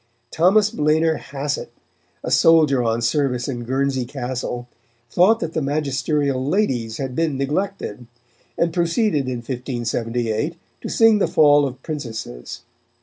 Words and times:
Thomas 0.31 0.71
Blener 0.71 1.19
Hasset, 1.19 1.67
a 2.23 2.31
soldier 2.31 2.81
on 2.83 3.03
service 3.03 3.47
in 3.47 3.65
Guernsey 3.65 4.03
Castle, 4.03 4.67
thought 5.11 5.39
that 5.41 5.53
the 5.53 5.61
magisterial 5.61 6.43
ladies 6.43 6.97
had 6.97 7.15
been 7.15 7.37
neglected, 7.37 8.07
and 8.57 8.73
proceeded 8.73 9.27
in 9.27 9.41
1578 9.43 10.55
to 10.81 10.89
sing 10.89 11.19
the 11.19 11.27
fall 11.27 11.67
of 11.67 11.83
princesses. 11.83 12.61